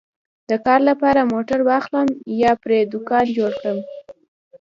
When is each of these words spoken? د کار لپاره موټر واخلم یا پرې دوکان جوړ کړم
د 0.49 0.51
کار 0.65 0.79
لپاره 0.89 1.29
موټر 1.33 1.59
واخلم 1.69 2.07
یا 2.41 2.51
پرې 2.63 2.79
دوکان 2.93 3.25
جوړ 3.37 3.51
کړم 3.61 3.79